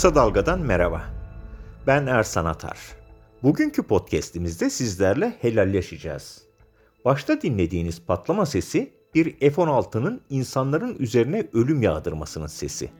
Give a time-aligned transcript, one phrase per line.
[0.00, 1.02] Kısa Dalga'dan merhaba.
[1.86, 2.78] Ben Ersan Atar.
[3.42, 6.42] Bugünkü podcast'imizde sizlerle helalleşeceğiz.
[7.04, 12.90] Başta dinlediğiniz patlama sesi bir F-16'nın insanların üzerine ölüm yağdırmasının sesi.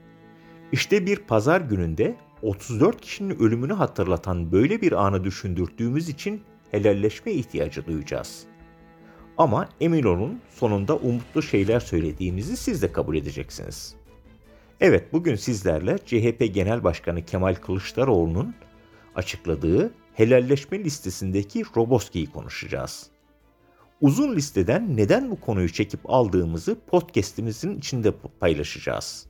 [0.72, 7.86] İşte bir pazar gününde 34 kişinin ölümünü hatırlatan böyle bir anı düşündürttüğümüz için helalleşme ihtiyacı
[7.86, 8.44] duyacağız.
[9.38, 13.99] Ama emin olun sonunda umutlu şeyler söylediğimizi siz de kabul edeceksiniz.
[14.80, 18.54] Evet bugün sizlerle CHP Genel Başkanı Kemal Kılıçdaroğlu'nun
[19.14, 23.10] açıkladığı helalleşme listesindeki Roboski'yi konuşacağız.
[24.00, 29.26] Uzun listeden neden bu konuyu çekip aldığımızı podcast'imizin içinde paylaşacağız.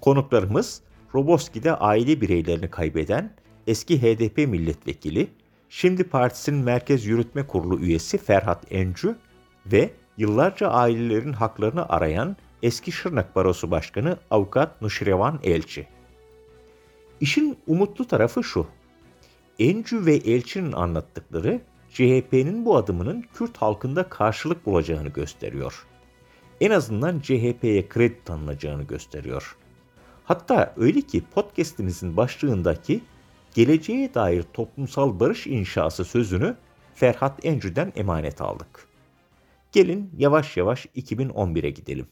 [0.00, 0.82] Konuklarımız
[1.14, 5.28] Roboski'de aile bireylerini kaybeden eski HDP milletvekili,
[5.68, 9.16] şimdi partisinin Merkez Yürütme Kurulu üyesi Ferhat Encü
[9.66, 15.86] ve yıllarca ailelerin haklarını arayan eski Şırnak Barosu Başkanı Avukat Nuşrevan Elçi.
[17.20, 18.66] İşin umutlu tarafı şu.
[19.58, 25.86] Encü ve Elçi'nin anlattıkları CHP'nin bu adımının Kürt halkında karşılık bulacağını gösteriyor.
[26.60, 29.56] En azından CHP'ye kredi tanınacağını gösteriyor.
[30.24, 33.00] Hatta öyle ki podcast'imizin başlığındaki
[33.54, 36.56] geleceğe dair toplumsal barış inşası sözünü
[36.94, 38.88] Ferhat Encü'den emanet aldık.
[39.72, 42.06] Gelin yavaş yavaş 2011'e gidelim.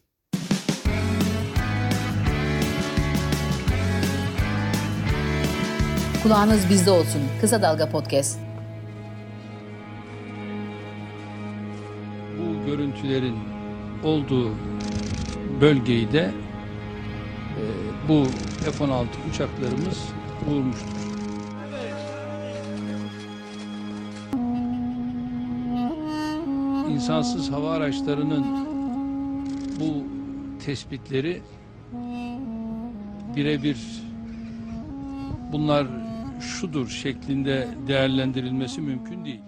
[6.29, 7.23] Kulağınız bizde olsun.
[7.41, 8.39] Kısa Dalga Podcast.
[12.39, 13.37] Bu görüntülerin
[14.05, 14.51] olduğu
[15.61, 16.31] bölgeyi de
[17.59, 17.63] e,
[18.09, 18.25] bu
[18.71, 19.99] F-16 uçaklarımız
[20.47, 20.99] vurmuştur.
[26.91, 28.47] İnsansız hava araçlarının
[29.81, 30.05] bu
[30.65, 31.43] tespitleri
[33.37, 33.79] birebir
[35.53, 35.98] bunlar
[36.41, 39.41] şudur şeklinde değerlendirilmesi mümkün değil.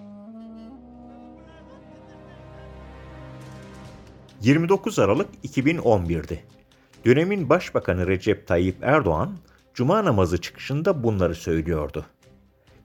[4.40, 6.44] 29 Aralık 2011'di.
[7.04, 9.36] Dönemin Başbakanı Recep Tayyip Erdoğan,
[9.74, 12.06] Cuma namazı çıkışında bunları söylüyordu.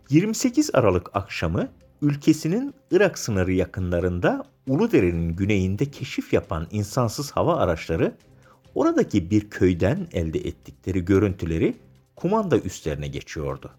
[0.10, 1.70] 28 Aralık akşamı
[2.02, 8.18] ülkesinin Irak sınırı yakınlarında Uludere'nin güneyinde keşif yapan insansız hava araçları
[8.76, 11.76] oradaki bir köyden elde ettikleri görüntüleri
[12.16, 13.72] kumanda üstlerine geçiyordu.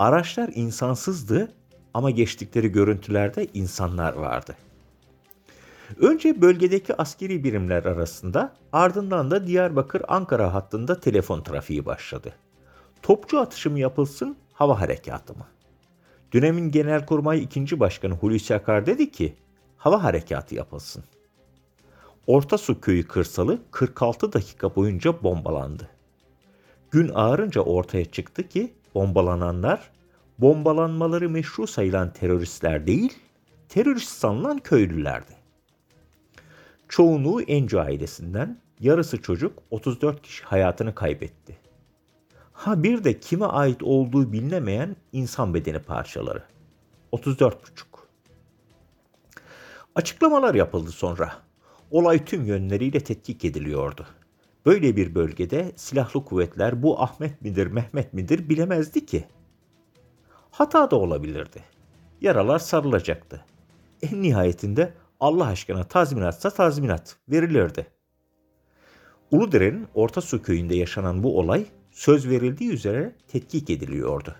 [0.00, 1.52] Araçlar insansızdı
[1.94, 4.56] ama geçtikleri görüntülerde insanlar vardı.
[6.00, 12.34] Önce bölgedeki askeri birimler arasında ardından da Diyarbakır-Ankara hattında telefon trafiği başladı.
[13.02, 15.46] Topçu atışımı yapılsın, hava harekatı mı?
[16.32, 17.80] Dönemin Genelkurmay 2.
[17.80, 19.36] Başkanı Hulusi Akar dedi ki,
[19.76, 21.04] hava harekatı yapılsın.
[22.26, 25.88] Orta Su köyü kırsalı 46 dakika boyunca bombalandı.
[26.90, 29.90] Gün ağarınca ortaya çıktı ki bombalananlar
[30.40, 33.18] bombalanmaları meşru sayılan teröristler değil,
[33.68, 35.32] terörist sanılan köylülerdi.
[36.88, 41.58] Çoğunluğu Encu ailesinden, yarısı çocuk 34 kişi hayatını kaybetti.
[42.52, 46.42] Ha bir de kime ait olduğu bilinemeyen insan bedeni parçaları.
[47.12, 47.54] 34,5.
[49.94, 51.32] Açıklamalar yapıldı sonra.
[51.90, 54.06] Olay tüm yönleriyle tetkik ediliyordu.
[54.66, 59.24] Böyle bir bölgede silahlı kuvvetler bu Ahmet midir Mehmet midir bilemezdi ki.
[60.50, 61.64] Hata da olabilirdi.
[62.20, 63.44] Yaralar sarılacaktı.
[64.02, 67.86] En nihayetinde Allah aşkına tazminatsa tazminat verilirdi.
[69.30, 74.34] Uludere'nin Orta Su köyünde yaşanan bu olay söz verildiği üzere tetkik ediliyordu.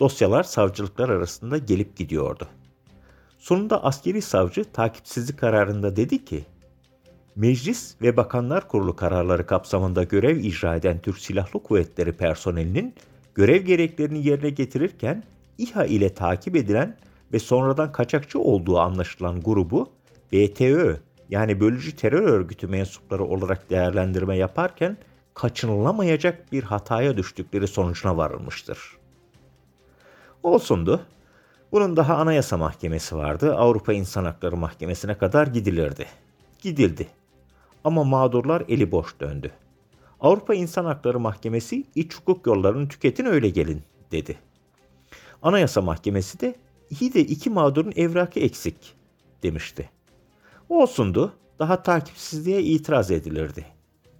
[0.00, 2.48] Dosyalar savcılıklar arasında gelip gidiyordu.
[3.38, 6.44] Sonunda askeri savcı takipsizlik kararında dedi ki,
[7.36, 12.94] Meclis ve Bakanlar Kurulu kararları kapsamında görev icra eden Türk Silahlı Kuvvetleri personelinin
[13.34, 15.24] görev gereklerini yerine getirirken
[15.58, 16.96] İHA ile takip edilen
[17.32, 19.88] ve sonradan kaçakçı olduğu anlaşılan grubu
[20.32, 20.96] BTÖ
[21.30, 24.96] yani bölücü terör örgütü mensupları olarak değerlendirme yaparken
[25.34, 28.78] kaçınılamayacak bir hataya düştükleri sonucuna varılmıştır.
[30.42, 31.00] Olsundu.
[31.72, 33.54] Bunun daha Anayasa Mahkemesi vardı.
[33.54, 36.06] Avrupa İnsan Hakları Mahkemesi'ne kadar gidilirdi.
[36.62, 37.06] Gidildi.
[37.84, 39.52] Ama mağdurlar eli boş döndü.
[40.20, 43.82] Avrupa İnsan Hakları Mahkemesi iç hukuk yollarını tüketin öyle gelin
[44.12, 44.38] dedi.
[45.42, 46.54] Anayasa Mahkemesi de
[47.00, 48.94] iyi de iki mağdurun evrakı eksik
[49.42, 49.90] demişti.
[50.68, 53.66] Olsundu daha takipsizliğe itiraz edilirdi.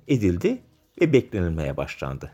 [0.09, 0.63] Edildi
[1.01, 2.33] ve beklenilmeye başlandı.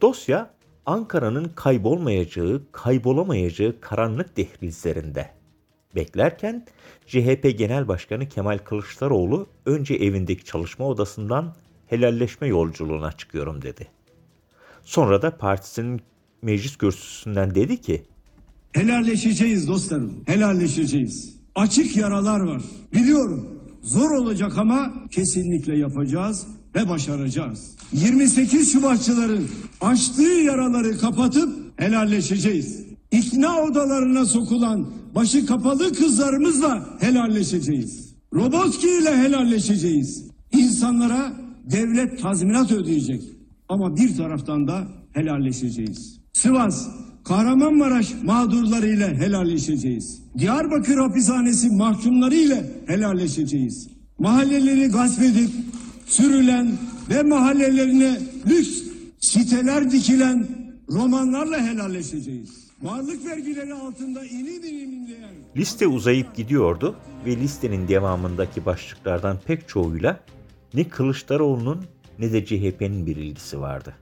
[0.00, 0.54] Dosya
[0.86, 5.30] Ankara'nın kaybolmayacağı, kaybolamayacağı karanlık dehlizlerinde.
[5.94, 6.66] Beklerken
[7.06, 11.54] CHP Genel Başkanı Kemal Kılıçdaroğlu önce evindeki çalışma odasından
[11.86, 13.88] helalleşme yolculuğuna çıkıyorum dedi.
[14.82, 16.00] Sonra da partisinin
[16.42, 18.04] meclis kürsüsünden dedi ki
[18.72, 20.12] Helalleşeceğiz dostlarım.
[20.26, 21.36] Helalleşeceğiz.
[21.54, 22.62] Açık yaralar var.
[22.94, 23.48] Biliyorum.
[23.82, 27.76] Zor olacak ama kesinlikle yapacağız ve başaracağız.
[27.92, 29.48] 28 Şubatçıların
[29.80, 32.84] açtığı yaraları kapatıp helalleşeceğiz.
[33.10, 38.14] İkna odalarına sokulan başı kapalı kızlarımızla helalleşeceğiz.
[38.34, 40.24] Robotki ile helalleşeceğiz.
[40.52, 41.32] İnsanlara
[41.70, 43.22] devlet tazminat ödeyecek.
[43.68, 46.20] Ama bir taraftan da helalleşeceğiz.
[46.32, 46.88] Sivas,
[47.24, 50.22] Kahramanmaraş mağdurlarıyla helalleşeceğiz.
[50.38, 53.88] Diyarbakır hapishanesi mahkumlarıyla helalleşeceğiz.
[54.18, 55.50] Mahalleleri gasp edip
[56.06, 56.72] sürülen
[57.10, 58.82] ve mahallelerine lüks
[59.20, 60.46] siteler dikilen
[60.90, 62.63] romanlarla helalleşeceğiz.
[62.82, 65.04] Varlık vergileri altında inim inim
[65.56, 70.20] Liste uzayıp gidiyordu ve listenin devamındaki başlıklardan pek çoğuyla
[70.74, 71.86] ne Kılıçdaroğlu'nun
[72.18, 73.94] ne de CHP'nin bir ilgisi vardı.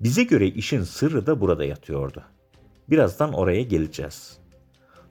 [0.00, 2.22] Bize göre işin sırrı da burada yatıyordu.
[2.90, 4.38] Birazdan oraya geleceğiz.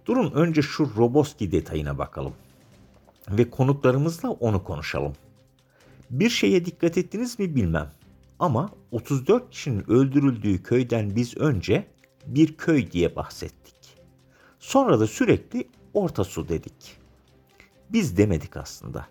[0.05, 2.33] Durun önce şu Roboski detayına bakalım.
[3.29, 5.13] Ve konuklarımızla onu konuşalım.
[6.09, 7.91] Bir şeye dikkat ettiniz mi bilmem.
[8.39, 11.92] Ama 34 kişinin öldürüldüğü köyden biz önce
[12.25, 13.97] bir köy diye bahsettik.
[14.59, 16.97] Sonra da sürekli orta su dedik.
[17.89, 19.07] Biz demedik aslında.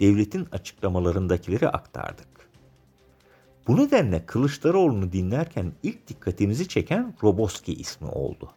[0.00, 2.28] Devletin açıklamalarındakileri aktardık.
[3.66, 8.50] Bu nedenle Kılıçdaroğlu'nu dinlerken ilk dikkatimizi çeken Roboski ismi oldu.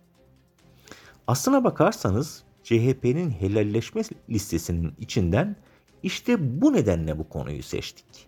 [1.27, 5.55] Aslına bakarsanız CHP'nin helalleşme listesinin içinden
[6.03, 8.26] işte bu nedenle bu konuyu seçtik.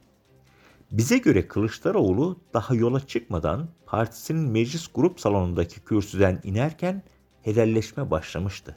[0.92, 7.04] Bize göre Kılıçdaroğlu daha yola çıkmadan partisinin meclis grup salonundaki kürsüden inerken
[7.42, 8.76] helalleşme başlamıştı.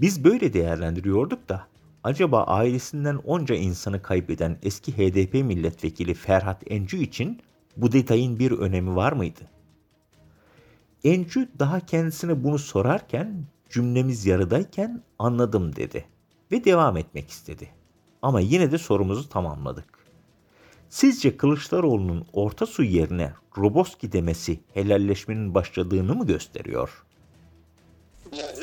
[0.00, 1.66] Biz böyle değerlendiriyorduk da
[2.04, 7.40] acaba ailesinden onca insanı kaybeden eski HDP milletvekili Ferhat Encü için
[7.76, 9.50] bu detayın bir önemi var mıydı?
[11.04, 16.04] Encü daha kendisine bunu sorarken cümlemiz yarıdayken anladım dedi
[16.52, 17.68] ve devam etmek istedi.
[18.22, 19.97] Ama yine de sorumuzu tamamladık.
[20.90, 27.04] Sizce Kılıçdaroğlu'nun orta su yerine Roboski demesi helalleşmenin başladığını mı gösteriyor?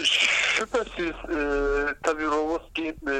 [0.04, 1.39] Şüphesiz e,
[2.04, 3.16] tabii Roboski e,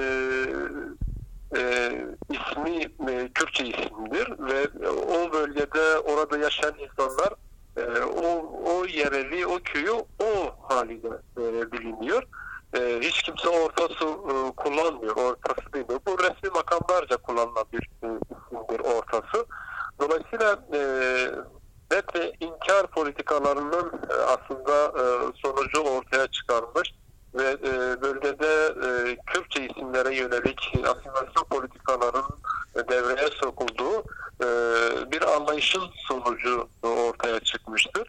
[1.58, 1.92] e,
[2.32, 2.82] ismi
[3.12, 7.34] e, Kürtçe isimdir ve o bölgede orada yaşayan insanlar
[7.78, 11.08] e, o, o yereli, o köyü o haliyle
[11.38, 12.24] e, biliniyor.
[12.76, 15.86] E, hiç kimse orta su e, kullanmıyor, ortası değil.
[16.08, 19.46] Bu resmi makamlarca kullanılan bir e, isimdir ortası.
[20.00, 20.80] Dolayısıyla e,
[21.92, 25.04] red ve inkar politikalarının e, aslında e,
[25.36, 26.94] sonucu ortaya çıkarmış
[27.34, 32.26] ve e, bölgede e, Kürtçe isimlere yönelik asimilasyon politikaların
[32.76, 34.00] e, devreye sokulduğu
[34.42, 34.48] e,
[35.12, 38.08] bir anlayışın sonucu ortaya çıkmıştır.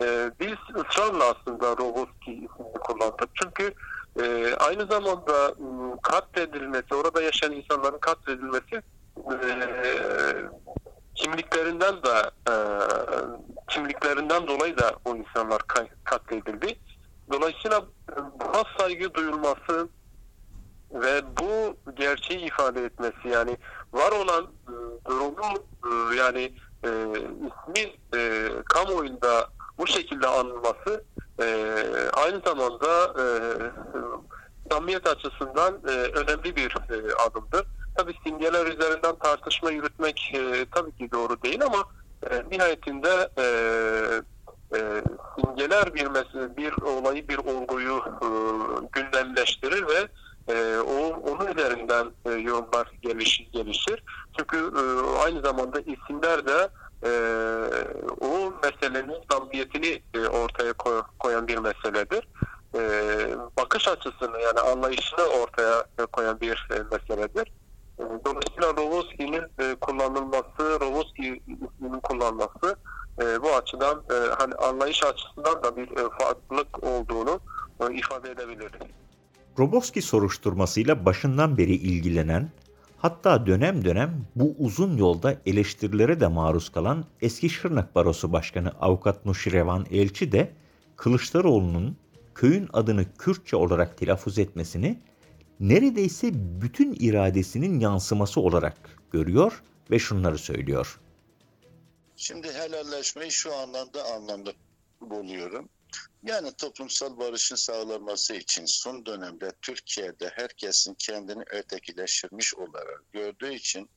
[0.00, 3.28] E, biz ısrarla aslında Roboski ismini kullandık.
[3.34, 3.74] Çünkü
[4.22, 8.82] e, aynı zamanda m, katledilmesi, orada yaşayan insanların katledilmesi
[9.16, 9.36] e,
[11.14, 12.54] kimliklerinden de e,
[13.68, 16.78] kimliklerinden dolayı da o insanlar kay- katledildi.
[17.32, 19.88] Dolayısıyla e, buna saygı duyulması
[20.92, 23.56] ve bu gerçeği ifade etmesi yani
[23.92, 24.74] var olan e,
[25.10, 25.54] durumu
[25.84, 26.52] e, yani
[26.84, 26.88] e,
[27.20, 31.04] ismi e, kamuoyunda bu şekilde anılması
[31.40, 31.74] e,
[32.12, 33.24] aynı zamanda e,
[34.70, 37.66] samimiyet açısından e, önemli bir e, adımdır.
[37.96, 41.84] Tabii simgeler üzerinden tartışma yürütmek e, tabii ki doğru değil ama
[42.30, 43.44] e, nihayetinde e,
[44.78, 45.02] e,
[45.68, 48.28] simgeler bir mesele, bir olayı, bir olguyu e,
[48.92, 50.08] gündemleştirir ve
[50.54, 54.02] e, o onun üzerinden e, yorumlar gelişir, gelişir.
[54.38, 54.82] Çünkü e,
[55.24, 56.68] aynı zamanda isimler de
[57.04, 57.10] e,
[58.20, 62.28] o meselenin samimiyetini e, ortaya koy- koyan bir meseledir.
[62.74, 62.80] E,
[63.58, 67.52] bakış açısını yani anlayışını ortaya koyan bir e, meseledir.
[67.98, 72.76] E, Dolayısıyla Rovoski'nin e, kullanılması, Rovoski isminin kullanılması
[73.20, 77.40] e, bu açıdan e, hani anlayış açısından da bir e, farklılık olduğunu
[77.80, 78.80] e, ifade edebiliriz.
[79.58, 82.50] Roboski soruşturmasıyla başından beri ilgilenen,
[82.98, 89.26] hatta dönem dönem bu uzun yolda eleştirilere de maruz kalan eski Şırnak Barosu Başkanı Avukat
[89.26, 90.52] Nuşirevan Elçi de
[90.96, 91.96] Kılıçdaroğlu'nun
[92.34, 94.98] köyün adını Kürtçe olarak telaffuz etmesini
[95.60, 98.76] neredeyse bütün iradesinin yansıması olarak
[99.12, 101.00] görüyor ve şunları söylüyor.
[102.20, 104.52] Şimdi helalleşmeyi şu anlamda anlamda
[105.00, 105.68] buluyorum.
[106.22, 113.90] Yani toplumsal barışın sağlanması için son dönemde Türkiye'de herkesin kendini ötekileştirmiş olarak gördüğü için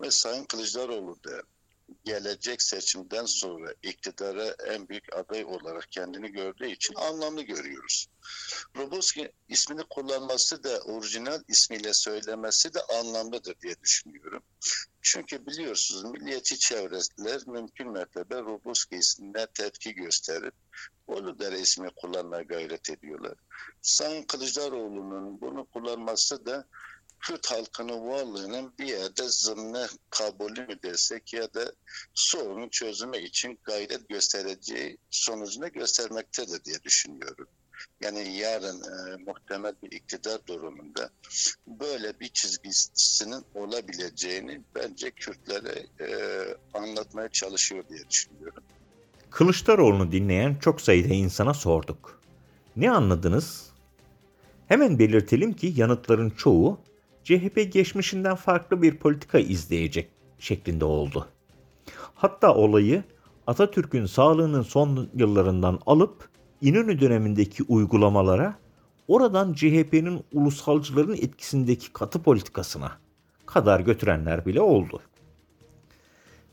[0.00, 1.42] ve Sayın Kılıçdaroğlu da
[2.04, 8.06] gelecek seçimden sonra iktidara en büyük aday olarak kendini gördüğü için anlamlı görüyoruz.
[8.76, 14.42] Roboski ismini kullanması da orijinal ismiyle söylemesi de anlamlıdır diye düşünüyorum.
[15.02, 20.54] Çünkü biliyorsunuz milliyetçi çevreler mümkün mertebe Roboski ismine tepki gösterip
[21.06, 23.34] Uludere ismi kullanmaya gayret ediyorlar.
[23.82, 26.66] Sayın Kılıçdaroğlu'nun bunu kullanması da
[27.22, 31.72] Kürt halkının varlığının bir yerde zımne kabulü mü desek ya da
[32.14, 37.46] sorunun çözümü için gayret göstereceği sonucunu göstermektedir diye düşünüyorum.
[38.00, 41.10] Yani yarın e, muhtemel bir iktidar durumunda
[41.66, 46.08] böyle bir çizgisinin olabileceğini bence Kürtlere e,
[46.74, 48.62] anlatmaya çalışıyor diye düşünüyorum.
[49.30, 52.20] Kılıçdaroğlu'nu dinleyen çok sayıda insana sorduk.
[52.76, 53.70] Ne anladınız?
[54.68, 56.80] Hemen belirtelim ki yanıtların çoğu
[57.24, 61.28] CHP geçmişinden farklı bir politika izleyecek şeklinde oldu.
[62.14, 63.02] Hatta olayı
[63.46, 68.58] Atatürk'ün sağlığının son yıllarından alıp İnönü dönemindeki uygulamalara,
[69.08, 72.98] oradan CHP'nin ulusalcıların etkisindeki katı politikasına
[73.46, 75.00] kadar götürenler bile oldu.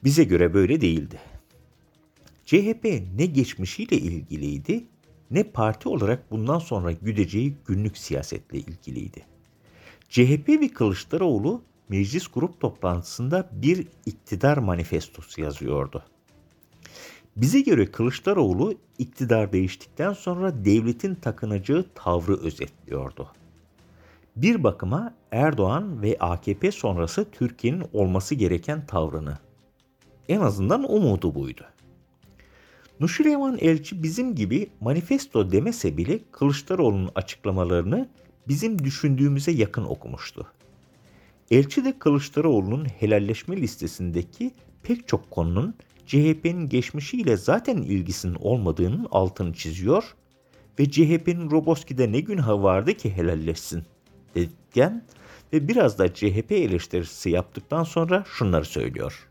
[0.03, 1.19] Bize göre böyle değildi.
[2.45, 4.83] CHP ne geçmişiyle ilgiliydi
[5.31, 9.25] ne parti olarak bundan sonra güdeceği günlük siyasetle ilgiliydi.
[10.09, 16.03] CHP ve Kılıçdaroğlu meclis grup toplantısında bir iktidar manifestosu yazıyordu.
[17.37, 23.27] Bize göre Kılıçdaroğlu iktidar değiştikten sonra devletin takınacağı tavrı özetliyordu.
[24.35, 29.37] Bir bakıma Erdoğan ve AKP sonrası Türkiye'nin olması gereken tavrını.
[30.29, 31.65] En azından umudu buydu.
[32.99, 38.09] Nuşirevan Elçi bizim gibi manifesto demese bile Kılıçdaroğlu'nun açıklamalarını
[38.49, 40.47] bizim düşündüğümüze yakın okumuştu.
[41.51, 44.51] Elçi de Kılıçdaroğlu'nun helalleşme listesindeki
[44.83, 45.75] pek çok konunun
[46.05, 50.15] CHP'nin geçmişiyle zaten ilgisinin olmadığının altını çiziyor
[50.79, 53.83] ve CHP'nin Roboski'de ne günahı vardı ki helalleşsin
[54.35, 55.03] dedikten
[55.53, 59.28] ve biraz da CHP eleştirisi yaptıktan sonra şunları söylüyor.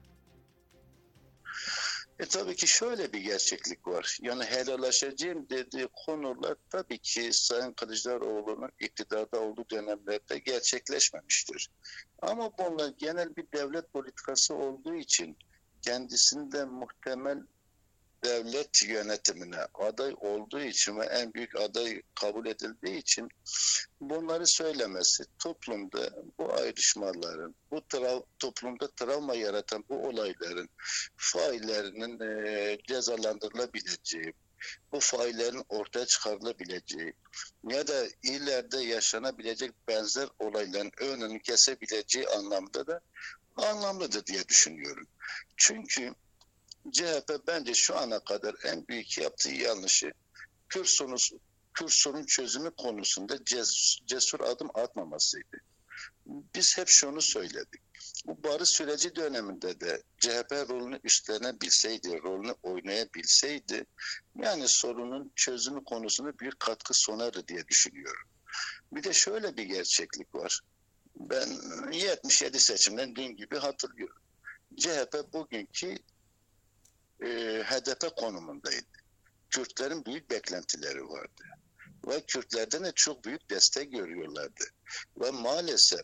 [2.19, 4.19] E tabii ki şöyle bir gerçeklik var.
[4.23, 11.71] Yani helallaşacağım dediği konular tabii ki Sayın Kılıçdaroğlu'nun iktidarda olduğu dönemlerde gerçekleşmemiştir.
[12.23, 15.37] Ama bunlar genel bir devlet politikası olduğu için
[15.83, 17.39] kendisinde muhtemel
[18.25, 23.29] devlet yönetimine aday olduğu için ve en büyük aday kabul edildiği için
[24.01, 30.69] bunları söylemesi toplumda bu ayrışmaların, bu trav toplumda travma yaratan bu olayların
[31.17, 34.33] faillerinin e, cezalandırılabileceği,
[34.93, 37.13] bu faillerin ortaya çıkarılabileceği
[37.69, 43.01] ya da ileride yaşanabilecek benzer olayların önünü kesebileceği anlamda da
[43.57, 45.07] anlamlıdır diye düşünüyorum.
[45.57, 46.15] Çünkü
[46.91, 50.13] CHP bence şu ana kadar en büyük yaptığı yanlışı
[50.69, 51.17] Kürt sorunu,
[51.75, 53.45] Kürt sorun çözümü konusunda
[54.07, 55.57] cesur adım atmamasıydı.
[56.27, 57.83] Biz hep şunu söyledik.
[58.27, 63.85] Bu barış süreci döneminde de CHP rolünü üstlenebilseydi, rolünü oynayabilseydi
[64.43, 68.29] yani sorunun çözümü konusunda bir katkı sunardı diye düşünüyorum.
[68.93, 70.61] Bir de şöyle bir gerçeklik var.
[71.17, 71.49] Ben
[71.93, 74.23] 77 seçimden dün gibi hatırlıyorum.
[74.77, 75.97] CHP bugünkü
[77.23, 78.87] e, HDP konumundaydı.
[79.51, 81.45] Kürtlerin büyük beklentileri vardı.
[82.09, 84.65] Ve Kürtlerden de çok büyük destek görüyorlardı.
[85.21, 86.01] Ve maalesef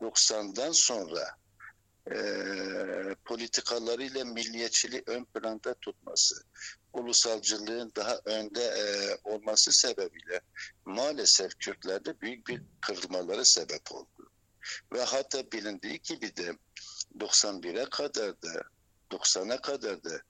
[0.00, 1.36] 90'dan sonra
[2.10, 2.14] e,
[3.24, 6.34] politikalarıyla milliyetçiliği ön planda tutması,
[6.92, 10.40] ulusalcılığın daha önde e, olması sebebiyle
[10.84, 14.30] maalesef Kürtlerde büyük bir kırılmalara sebep oldu.
[14.92, 16.52] Ve hatta bilindiği gibi de
[17.18, 18.62] 91'e kadar da
[19.10, 20.20] 90'a kadar da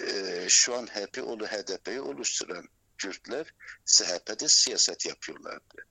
[0.00, 2.68] e, şu an HPO'lu HDP'yi oluşturan
[2.98, 3.54] Kürtler
[3.86, 5.86] CHP'de siyaset yapıyorlardı.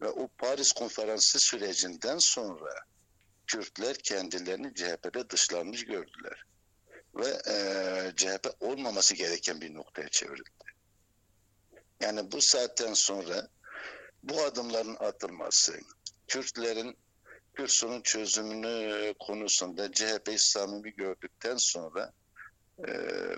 [0.00, 2.74] Ve o Paris konferansı sürecinden sonra
[3.46, 6.44] Kürtler kendilerini CHP'de dışlanmış gördüler.
[7.14, 10.50] Ve e, CHP olmaması gereken bir noktaya çevrildi.
[12.00, 13.48] Yani bu saatten sonra
[14.22, 15.80] bu adımların atılması,
[16.28, 16.96] Kürtlerin
[17.56, 22.12] Kürt sorun çözümünü konusunda CHP'yi samimi gördükten sonra
[22.78, 22.92] e,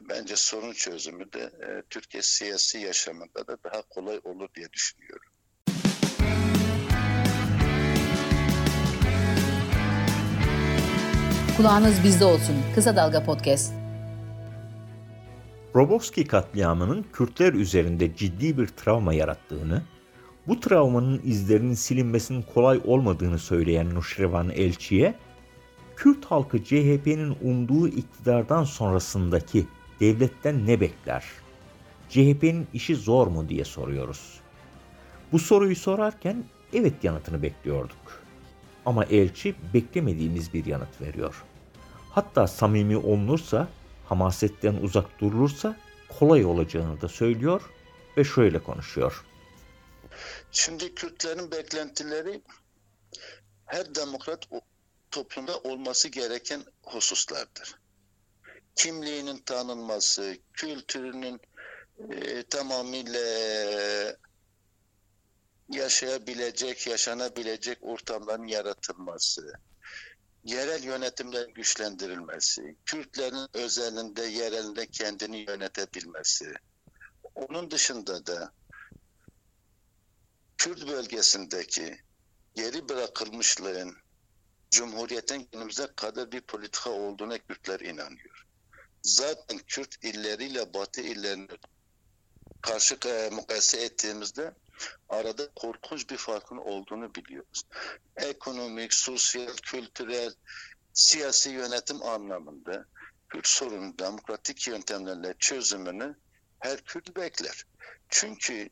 [0.09, 5.33] bence sorun çözümü de e, Türkiye siyasi yaşamında da daha kolay olur diye düşünüyorum.
[11.57, 12.57] Kulağınız bizde olsun.
[12.75, 13.73] Kısa Dalga Podcast.
[15.75, 19.83] Roboski katliamının Kürtler üzerinde ciddi bir travma yarattığını,
[20.47, 25.14] bu travmanın izlerinin silinmesinin kolay olmadığını söyleyen Nuşrevan Elçi'ye
[25.99, 29.67] Kürt halkı CHP'nin umduğu iktidardan sonrasındaki
[30.00, 31.25] devletten ne bekler?
[32.09, 34.40] CHP'nin işi zor mu diye soruyoruz.
[35.33, 38.23] Bu soruyu sorarken evet yanıtını bekliyorduk.
[38.87, 41.45] Ama elçi beklemediğimiz bir yanıt veriyor.
[42.11, 43.69] Hatta samimi olunursa,
[44.09, 45.76] hamasetten uzak durulursa
[46.19, 47.62] kolay olacağını da söylüyor
[48.17, 49.25] ve şöyle konuşuyor.
[50.52, 52.40] Şimdi Kürtlerin beklentileri
[53.67, 54.49] her demokrat
[55.11, 57.79] toplumda olması gereken hususlardır.
[58.77, 61.41] Kimliğinin tanınması, kültürünün
[62.11, 63.21] e, tamamıyla
[65.69, 69.53] yaşayabilecek, yaşanabilecek ortamların yaratılması,
[70.45, 76.55] yerel yönetimlerin güçlendirilmesi, Kürtlerin özelinde, yerelinde kendini yönetebilmesi.
[77.35, 78.53] Onun dışında da
[80.59, 81.99] Kürt bölgesindeki
[82.55, 83.97] geri bırakılmışlığın
[84.71, 88.47] Cumhuriyet'in günümüze kadar bir politika olduğuna Kürtler inanıyor.
[89.03, 91.49] Zaten Kürt illeriyle Batı illerini
[92.61, 94.55] karşı e, mukayese ettiğimizde
[95.09, 97.63] arada korkunç bir farkın olduğunu biliyoruz.
[98.17, 100.35] Ekonomik, sosyal, kültürel,
[100.93, 102.85] siyasi yönetim anlamında
[103.29, 106.17] Kürt sorunun demokratik yöntemlerle çözümünü
[106.59, 107.65] her Kürt bekler.
[108.09, 108.69] Çünkü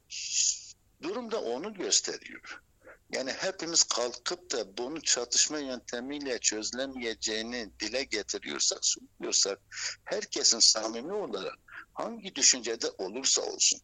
[1.03, 2.63] durum da onu gösteriyor.
[3.11, 9.61] Yani hepimiz kalkıp da bunu çatışma yöntemiyle çözülemeyeceğini dile getiriyorsak, söylüyorsak
[10.05, 11.55] herkesin samimi olarak
[11.93, 13.81] hangi düşüncede olursa olsun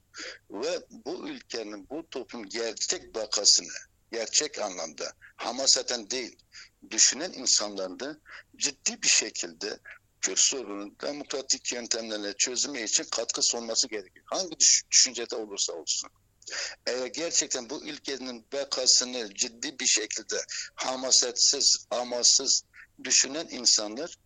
[0.51, 3.73] ve bu ülkenin, bu toplum gerçek vakasını,
[4.13, 6.37] gerçek anlamda hamasaten değil,
[6.91, 8.21] düşünen insanların da
[8.57, 9.79] ciddi bir şekilde
[10.21, 14.25] Kürt sorunun demokratik yöntemlerle çözümü için katkı sunması gerekiyor.
[14.29, 16.11] Hangi düş- düşüncede olursa olsun.
[16.87, 20.37] Eğer gerçekten bu ülkenin bekasını ciddi bir şekilde
[20.75, 22.63] hamasetsiz, amassız
[23.05, 24.17] düşünen insanlar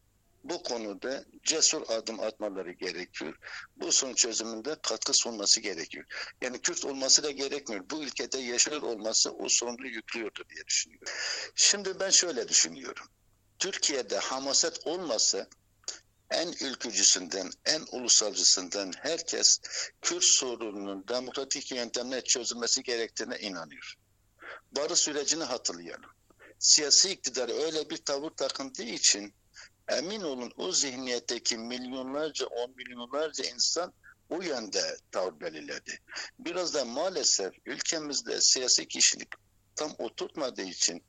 [0.45, 3.37] bu konuda cesur adım atmaları gerekiyor.
[3.77, 6.05] Bu sorun çözümünde katkı sunması gerekiyor.
[6.43, 7.85] Yani Kürt olması da gerekmiyor.
[7.91, 11.13] Bu ülkede yaşıyor olması o sorumluluğu yüklüyordu diye düşünüyorum.
[11.55, 13.07] Şimdi ben şöyle düşünüyorum.
[13.59, 15.47] Türkiye'de hamaset olmasa
[16.31, 19.61] en ülkücüsünden, en ulusalcısından herkes
[20.03, 23.95] Kürt sorununun demokratik yöntemle çözülmesi gerektiğine inanıyor.
[24.73, 26.11] Barış sürecini hatırlayalım.
[26.59, 29.35] Siyasi iktidar öyle bir tavır takındığı için
[29.89, 33.93] emin olun o zihniyetteki milyonlarca, on milyonlarca insan
[34.29, 36.01] o yönde tavır belirledi.
[36.39, 39.29] Biraz da maalesef ülkemizde siyasi kişilik
[39.77, 41.05] tam oturtmadığı için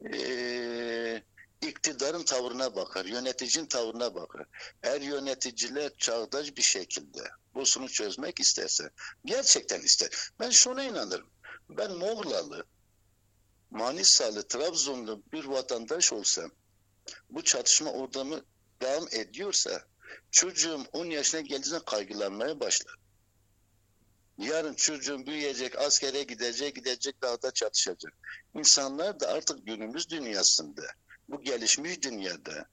[0.00, 1.24] eee
[1.62, 4.46] iktidarın tavrına bakar, yöneticinin tavrına bakar.
[4.82, 7.22] Eğer yöneticiler çağdaş bir şekilde
[7.54, 8.90] bu sorunu çözmek isterse,
[9.24, 10.10] gerçekten ister.
[10.40, 11.30] Ben şuna inanırım.
[11.68, 12.64] Ben Moğlalı,
[13.70, 16.50] Manisalı, Trabzonlu bir vatandaş olsam,
[17.30, 18.44] bu çatışma ortamı
[18.82, 19.82] devam ediyorsa,
[20.30, 22.96] çocuğum 10 yaşına geldiğinde kaygılanmaya başlar.
[24.38, 28.12] Yarın çocuğum büyüyecek, askere gidecek, gidecek dağda çatışacak.
[28.54, 30.82] İnsanlar da artık günümüz dünyasında
[31.28, 32.66] bu gelişmiş dünyada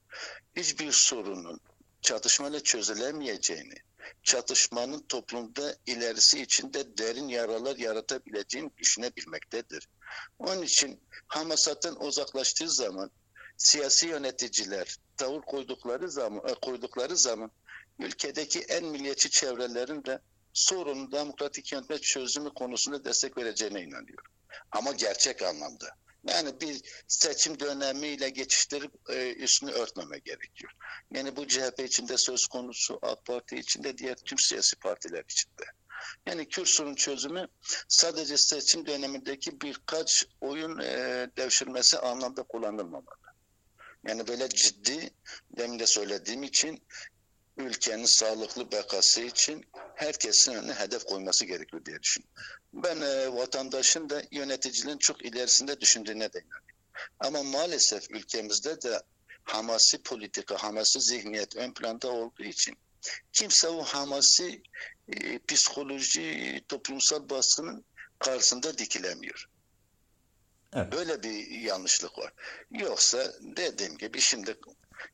[0.56, 1.60] hiçbir sorunun
[2.02, 3.74] çatışmayla çözülemeyeceğini,
[4.22, 9.88] çatışmanın toplumda ilerisi içinde derin yaralar yaratabileceğini düşünebilmektedir.
[10.38, 13.10] Onun için Hamasat'tan uzaklaştığı zaman
[13.56, 17.50] siyasi yöneticiler tavır koydukları zaman e, koydukları zaman
[17.98, 20.20] ülkedeki en milliyetçi çevrelerin de
[20.52, 24.32] sorunun demokratik yöntem çözümü konusunda destek vereceğine inanıyorum.
[24.72, 25.96] Ama gerçek anlamda.
[26.24, 30.72] Yani bir seçim dönemiyle geçiştirip e, üstünü örtmeme gerekiyor.
[31.10, 35.64] Yani bu CHP içinde söz konusu, AK Parti içinde, diğer tüm siyasi partiler içinde.
[36.26, 37.48] Yani Kürt sorun çözümü
[37.88, 43.20] sadece seçim dönemindeki birkaç oyun e, devşirmesi anlamda kullanılmamalı.
[44.06, 45.10] Yani böyle ciddi,
[45.58, 46.82] demin de söylediğim için
[47.60, 52.34] ülkenin sağlıklı bekası için herkesin önüne hedef koyması gerekiyor diye düşünüyorum.
[52.72, 56.76] Ben e, vatandaşın da yöneticiliğin çok ilerisinde düşündüğüne de inanıyorum.
[57.20, 59.02] Ama maalesef ülkemizde de
[59.44, 62.76] hamasi politika, hamasi zihniyet ön planda olduğu için
[63.32, 64.62] kimse o hamasi
[65.08, 67.84] e, psikoloji, toplumsal baskının
[68.18, 69.46] karşısında dikilemiyor.
[70.72, 70.92] Evet.
[70.92, 72.32] Böyle bir yanlışlık var.
[72.70, 74.54] Yoksa dediğim gibi şimdi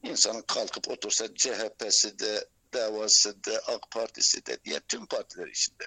[0.02, 5.84] insanın kalkıp otursa CHP'si de, davası da, AK Partisi de diye tüm partiler içinde.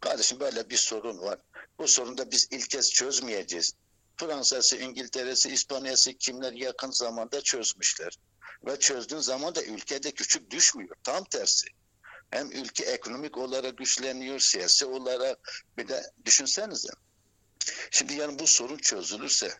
[0.00, 1.38] Kardeşim böyle bir sorun var.
[1.78, 3.72] Bu sorunu da biz ilk kez çözmeyeceğiz.
[4.16, 8.18] Fransa'sı, İngiltere'si, İspanya'sı kimler yakın zamanda çözmüşler.
[8.66, 10.96] Ve çözdüğün zaman da ülkede küçük düşmüyor.
[11.04, 11.66] Tam tersi.
[12.30, 15.38] Hem ülke ekonomik olarak güçleniyor, siyasi olarak.
[15.78, 16.88] Bir de düşünsenize.
[17.90, 19.58] Şimdi yani bu sorun çözülürse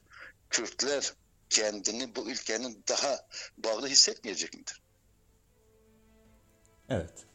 [0.50, 1.12] Kürtler
[1.50, 3.26] kendini bu ülkenin daha
[3.58, 4.82] bağlı hissetmeyecek midir?
[6.88, 7.26] Evet.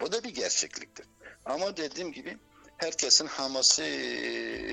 [0.00, 1.06] Bu da bir gerçekliktir.
[1.44, 2.38] Ama dediğim gibi
[2.76, 3.84] herkesin hamasi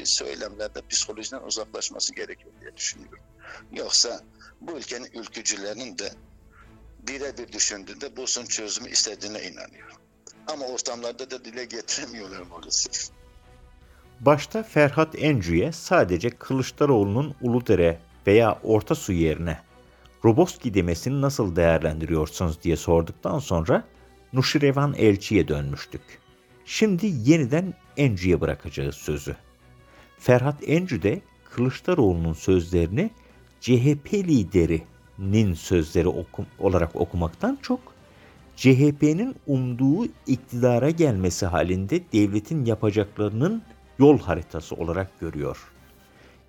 [0.06, 3.24] söylemlerde psikolojiden uzaklaşması gerekiyor diye düşünüyorum.
[3.72, 4.22] Yoksa
[4.62, 6.12] bu ülkenin ülkücülerinin de
[7.08, 9.98] birebir düşündüğünde Bulsun çözümü istediğine inanıyorum.
[10.48, 13.10] Ama ortamlarda da dile getiremiyorlar maalesef.
[14.20, 19.58] Başta Ferhat Encü'ye sadece Kılıçdaroğlu'nun Uludere veya Orta Su yerine
[20.26, 23.84] Roboski demesini nasıl değerlendiriyorsunuz diye sorduktan sonra
[24.34, 26.02] Nuşirevan Elçi'ye dönmüştük.
[26.66, 29.36] Şimdi yeniden Encü'ye bırakacağız sözü.
[30.20, 33.12] Ferhat Encü de Kılıçdaroğlu'nun sözlerini
[33.62, 37.80] CHP liderinin sözleri okum, olarak okumaktan çok
[38.56, 43.64] CHP'nin umduğu iktidara gelmesi halinde devletin yapacaklarının
[44.00, 45.58] yol haritası olarak görüyor.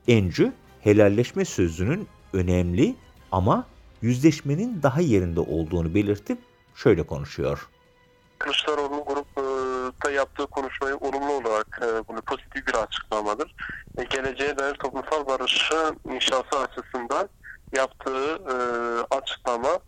[0.09, 0.53] Encü,
[0.83, 2.95] helalleşme sözünün önemli
[3.33, 3.67] ama
[4.03, 6.39] yüzleşmenin daha yerinde olduğunu belirtip
[6.75, 7.69] şöyle konuşuyor.
[8.39, 13.55] Kılıçdaroğlu'nun grupta yaptığı konuşmayı olumlu olarak e, bunu pozitif bir açıklamadır.
[13.99, 17.29] E, geleceğe dair toplumsal barışı inşası açısından
[17.77, 18.55] yaptığı e,
[19.17, 19.79] açıklama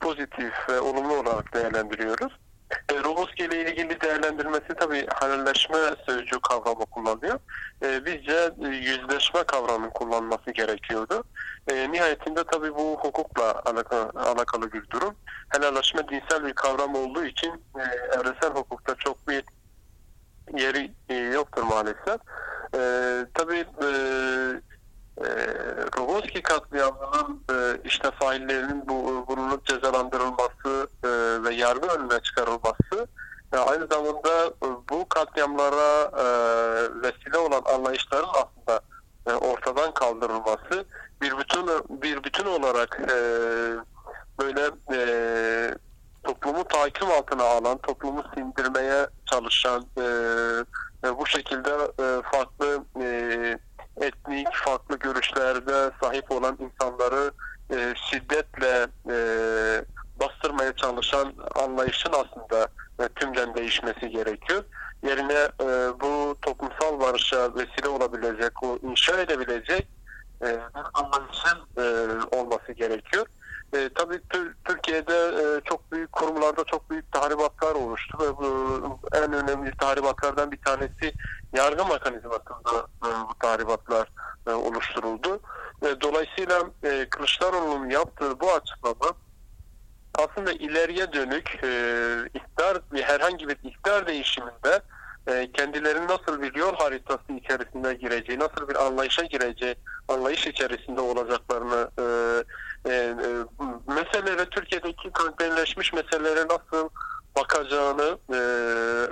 [0.00, 2.32] pozitif ve olumlu olarak değerlendiriyoruz.
[4.50, 7.38] Değerlendirmesi tabii halalleşme sözcüğü kavramı kullanıyor.
[7.82, 11.24] E, bizce yüzleşme kavramının kullanması gerekiyordu.
[11.68, 15.14] E, nihayetinde tabii bu hukukla alakalı, alakalı bir durum.
[15.48, 17.82] Helalleşme dinsel bir kavram olduğu için e,
[18.16, 19.44] evrensel hukukta çok bir
[20.58, 22.20] yeri e, yoktur maalesef.
[22.74, 22.80] E,
[23.34, 23.86] tabii e,
[25.18, 25.30] e,
[25.98, 31.08] Roboski katliamının e, işte faillerinin bu, bulunup cezalandırılması e,
[31.44, 33.06] ve yargı önüne çıkarılması
[33.58, 36.24] aynı zamanda e, bu katliamlara e,
[37.02, 38.80] vesile olan anlayışların aslında
[39.26, 40.84] e, ortadan kaldırılması
[41.22, 41.66] bir bütün
[42.02, 43.16] bir bütün olarak e,
[44.40, 44.70] böyle
[46.22, 49.86] toplumu tahakküm altına alan, toplumu sindirmeye çalışan
[51.18, 51.70] bu şekilde
[52.22, 52.84] farklı
[54.00, 57.32] etnik, farklı görüşlerde sahip olan insanları
[58.10, 58.86] şiddetle
[60.20, 62.39] bastırmaya çalışan anlayışın aslında
[63.70, 64.64] değişmesi gerekiyor.
[65.02, 65.66] Yerine e,
[66.00, 69.88] bu toplumsal barışa vesile olabilecek, o inşa edebilecek
[70.42, 71.84] e, bir anlayışın e,
[72.36, 73.26] olması gerekiyor.
[73.72, 74.20] E, tabii
[74.64, 80.60] Türkiye'de e, çok büyük kurumlarda çok büyük tahribatlar oluştu ve bu, en önemli tahribatlardan bir
[80.60, 81.14] tanesi
[81.56, 84.08] yargı mekanizmasında e, bu tahribatlar
[84.46, 85.40] e, oluşturuldu.
[85.82, 89.14] E, dolayısıyla e, Kılıçdaroğlu'nun yaptığı bu açıklama
[90.18, 91.70] aslında ileriye dönük e,
[92.34, 94.82] iktidar herhangi bir iktidar değişiminde
[95.26, 99.74] e, kendilerinin nasıl bir yol haritası içerisinde gireceği, nasıl bir anlayışa gireceği,
[100.08, 102.04] anlayış içerisinde olacaklarını e,
[102.90, 103.14] e, e,
[103.86, 106.88] meselelere Türkiye'deki karakterleşmiş meselelere nasıl
[107.36, 108.36] bakacağını e,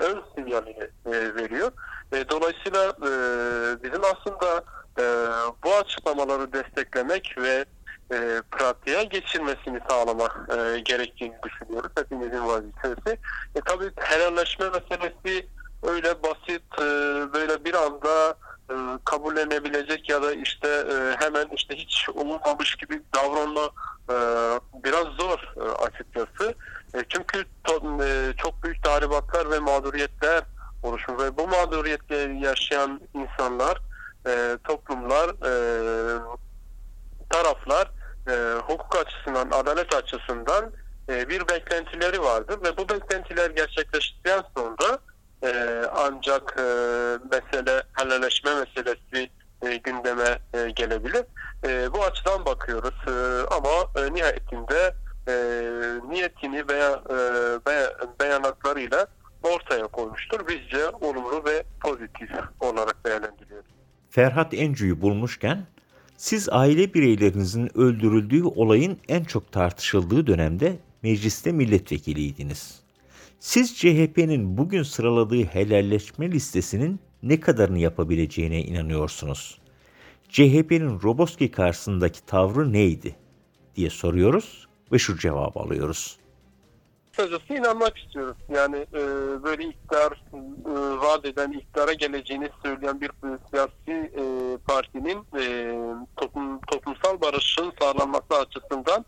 [0.05, 1.73] ön sinyalini e, veriyor.
[2.13, 3.11] E, dolayısıyla e,
[3.83, 4.65] bizim aslında
[4.99, 5.05] e,
[5.65, 7.65] bu açıklamaları desteklemek ve
[8.13, 11.93] e, pratiğe geçirmesini sağlamak e, gerektiğini düşünüyoruz.
[11.99, 13.19] Hepimizin vazifesi.
[13.55, 15.49] E, tabii helalleşme meselesi
[15.83, 16.85] öyle basit, e,
[17.33, 18.37] böyle bir anda
[18.71, 18.75] e,
[19.05, 23.71] kabullenebilecek ya da işte e, hemen işte hiç olmamış gibi davranma
[24.11, 24.17] e,
[24.85, 26.55] biraz zor e, açıkçası.
[26.95, 30.43] E, çünkü to, e, çok büyük tahribatlar ve mağduriyetler
[30.83, 33.79] oluşmuş ve bu mağduriyetleri yaşayan insanlar,
[34.27, 35.53] e, toplumlar, e,
[37.31, 37.91] taraflar
[38.29, 40.73] e, hukuk açısından, adalet açısından
[41.09, 44.99] e, bir beklentileri vardır ve bu beklentiler gerçekleştikten sonra
[45.43, 46.63] e, ancak e,
[47.31, 49.31] mesele, helalleşme meselesi
[49.63, 51.25] e, gündeme e, gelebilir.
[51.65, 53.45] E, bu açıdan bakıyoruz e,
[54.53, 54.93] ama
[55.29, 55.35] e,
[56.09, 57.17] niyetini veya e,
[57.67, 57.87] be,
[58.21, 59.07] beyanatlarıyla
[59.43, 60.49] ortaya koymuştur.
[60.49, 63.71] Bizce olumlu ve pozitif olarak değerlendiriyoruz.
[64.11, 65.67] Ferhat Encü'yü bulmuşken
[66.17, 72.81] siz aile bireylerinizin öldürüldüğü olayın en çok tartışıldığı dönemde mecliste milletvekiliydiniz.
[73.41, 79.59] Siz CHP'nin bugün sıraladığı helalleşme listesinin ne kadarını yapabileceğine inanıyorsunuz?
[80.29, 83.17] CHP'nin Roboski karşısındaki tavrı neydi?
[83.79, 86.19] Diye soruyoruz ve şu cevabı alıyoruz.
[87.11, 88.37] Kısacası inanmak istiyoruz.
[88.49, 89.03] Yani e,
[89.43, 93.11] böyle iktidar e, vaat eden iktidara geleceğini söyleyen bir
[93.51, 94.23] siyasi e,
[94.67, 95.75] partinin e,
[96.17, 99.05] toplum, toplumsal barışın sağlanması açısından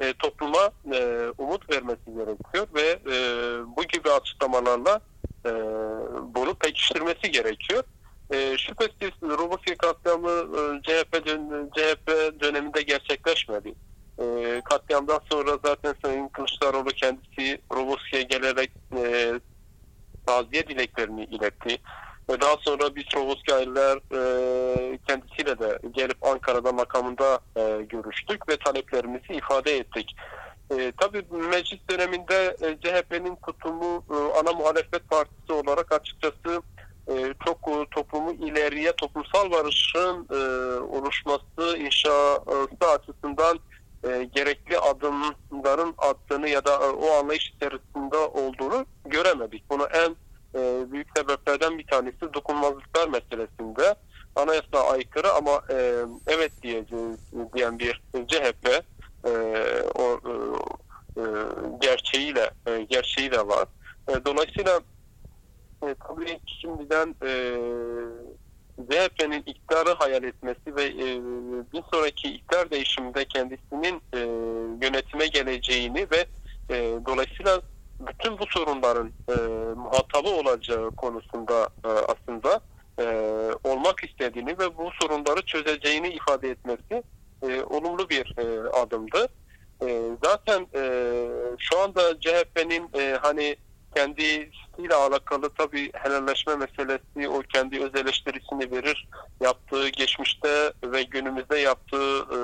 [0.00, 3.16] e, topluma e, umut vermesi gerekiyor ve e,
[3.76, 5.00] bu gibi açıklamalarla
[5.46, 5.50] e,
[6.34, 7.82] bunu pekiştirmesi gerekiyor.
[8.30, 11.26] E, şüphesiz Robosya katliamı e, CHP,
[11.76, 12.08] CHP
[12.40, 13.74] döneminde gerçekleşmedi.
[14.20, 19.32] E, katliamdan sonra zaten Sayın Kılıçdaroğlu kendisi Robosya'ya gelerek e,
[20.26, 21.78] taziye dileklerini iletti.
[22.30, 29.32] Ve daha sonra biz Roboskaylılar e, kendisiyle de gelip Ankara'da makamında e, görüştük ve taleplerimizi
[29.32, 30.16] ifade ettik.
[30.70, 36.62] E, tabii meclis döneminde e, CHP'nin tutumu e, ana muhalefet partisi olarak açıkçası
[37.08, 40.38] e, çok e, toplumu ileriye toplumsal barışın e,
[40.80, 42.40] oluşması inşası
[42.94, 43.58] açısından
[44.04, 49.70] e, gerekli adımların attığını ya da e, o anlayış içerisinde olduğunu göremedik.
[49.70, 50.16] Bunu en
[50.60, 53.94] e, büyük sebeplerden bir tanesi dokunmazlıklar meselesinde
[54.36, 57.18] anayasa aykırı ama e, evet diyeceğiz
[57.54, 58.84] diyen bir CHP
[59.24, 59.30] e,
[59.94, 60.32] o e,
[61.16, 61.24] e,
[61.80, 63.68] gerçeğiyle e, gerçeği de var.
[64.08, 64.80] E, dolayısıyla
[65.82, 67.30] e, tabii şimdiden e,
[68.90, 71.06] CHP'nin iktidarı hayal etmesi ve e,
[71.72, 74.18] bir sonraki iktidar değişiminde kendisinin e,
[74.86, 76.26] yönetime geleceğini ve
[76.70, 77.60] e, dolayısıyla
[78.00, 79.34] bütün bu sorunların e,
[79.74, 82.60] muhatabı olacağı konusunda e, aslında
[82.98, 83.04] e,
[83.64, 87.02] olmak istediğini ve bu sorunları çözeceğini ifade etmesi
[87.42, 89.28] e, olumlu bir e, adımdı.
[89.82, 90.82] E, zaten e,
[91.58, 93.56] şu anda CHP'nin e, hani
[93.94, 99.08] kendisiyle alakalı tabii helalleşme meselesi o kendi öz eleştirisini verir.
[99.40, 102.38] Yaptığı geçmişte ve günümüzde yaptığı e,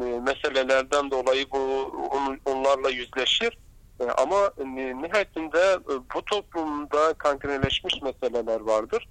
[0.00, 3.58] e, meselelerden dolayı bu on- onlarla yüzleşir.
[4.00, 9.08] E, ama ni- nihayetinde e, bu toplumda kangreleşmiş meseleler vardır.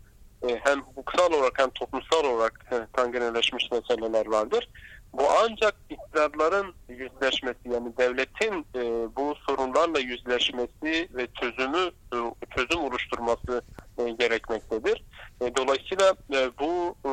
[0.47, 4.69] E, hem hukuksal olarak hem toplumsal olarak e, kangreleşmiş meseleler vardır.
[5.13, 8.81] Bu ancak iktidarların yüzleşmesi yani devletin e,
[9.15, 12.17] bu sorunlarla yüzleşmesi ve çözümü e,
[12.55, 13.61] çözüm oluşturması
[13.97, 15.03] e, gerekmektedir.
[15.41, 17.11] E, dolayısıyla e, bu e,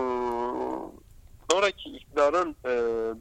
[1.51, 2.71] sonraki iktidarın e,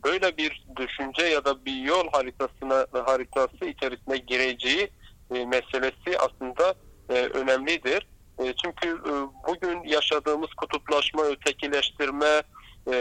[0.04, 4.90] böyle bir düşünce ya da bir yol haritasına haritası içerisine gireceği
[5.36, 6.74] e, meselesi aslında
[7.10, 8.08] e, önemlidir.
[8.40, 9.14] E, çünkü e,
[9.48, 12.44] bugün yaşadığımız kutuplaşma, ötekileştirme
[12.88, 12.98] e,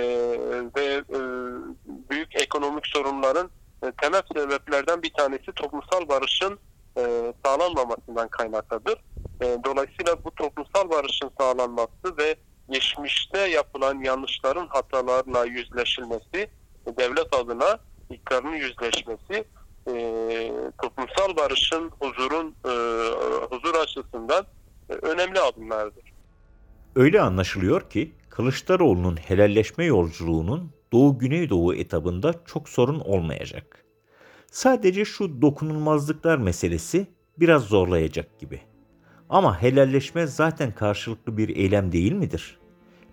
[0.77, 1.21] ve e,
[2.11, 3.51] büyük ekonomik sorunların
[3.83, 6.59] e, temel sebeplerden bir tanesi toplumsal barışın
[6.99, 8.99] e, sağlanmamasından kaynaklıdır.
[9.43, 12.37] E, dolayısıyla bu toplumsal barışın sağlanması ve
[12.71, 16.51] geçmişte yapılan yanlışların hatalarla yüzleşilmesi,
[16.87, 17.79] e, devlet adına
[18.11, 19.45] iktidarın yüzleşmesi,
[19.89, 22.71] e, toplumsal barışın, huzurun e,
[23.51, 24.47] huzur açısından
[24.91, 26.13] e, önemli adımlardır.
[26.97, 33.85] Öyle anlaşılıyor ki Kılıçdaroğlu'nun helalleşme yolculuğunun Doğu Güneydoğu etabında çok sorun olmayacak.
[34.51, 37.07] Sadece şu dokunulmazlıklar meselesi
[37.39, 38.61] biraz zorlayacak gibi.
[39.29, 42.59] Ama helalleşme zaten karşılıklı bir eylem değil midir?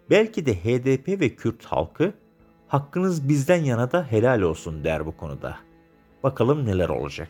[0.10, 2.14] Belki de HDP ve Kürt halkı
[2.68, 5.58] hakkınız bizden yana da helal olsun der bu konuda.
[6.24, 7.30] Bakalım neler olacak.